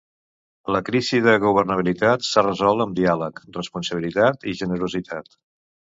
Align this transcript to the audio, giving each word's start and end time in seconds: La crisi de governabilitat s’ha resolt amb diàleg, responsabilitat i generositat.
La 0.75 0.79
crisi 0.87 1.19
de 1.27 1.35
governabilitat 1.43 2.27
s’ha 2.29 2.45
resolt 2.47 2.87
amb 2.89 2.99
diàleg, 3.03 3.45
responsabilitat 3.61 4.53
i 4.55 4.61
generositat. 4.65 5.43